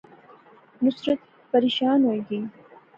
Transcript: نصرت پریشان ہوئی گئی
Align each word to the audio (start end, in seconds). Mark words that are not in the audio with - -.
نصرت 0.83 1.19
پریشان 1.51 1.99
ہوئی 2.05 2.21
گئی 2.29 2.43